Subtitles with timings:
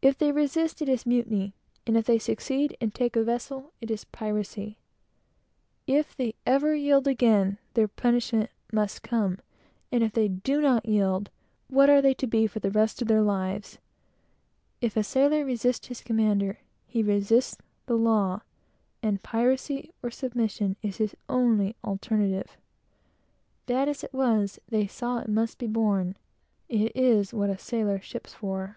[0.00, 1.52] If they resist, it is mutiny;
[1.84, 4.78] and if they succeed, and take the vessel, it is piracy.
[5.84, 9.40] If they ever yield again, their punishment must come;
[9.90, 11.28] and if they do not yield,
[11.68, 12.22] they are pirates
[13.02, 13.78] for life.
[14.80, 17.56] If a sailor resist his commander, he resists
[17.86, 18.42] the law,
[19.02, 22.52] and piracy or submission are his only alternatives.
[23.66, 26.16] Bad as it was, it must be borne.
[26.68, 28.76] It is what a sailor ships for.